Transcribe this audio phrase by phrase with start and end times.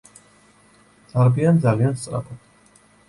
[1.11, 2.43] დარბიან ძალიან სწრაფად.